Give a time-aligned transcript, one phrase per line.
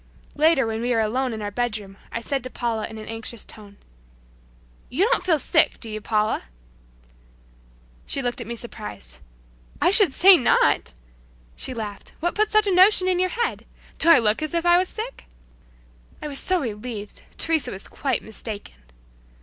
[0.35, 3.45] Later when we were alone in our bedroom I said to Paula in an anxious
[3.45, 3.77] tone,
[4.89, 6.45] "You don't feel sick; do you, Paula?"
[8.07, 9.19] She looked at me surprised
[9.79, 10.93] "I should say not!"
[11.55, 13.67] She laughed, "What put such a notion in your head?
[13.99, 15.27] Do I look as if I was sick?"
[16.19, 17.21] I was so relieved!
[17.37, 18.81] Teresa was quite mistaken!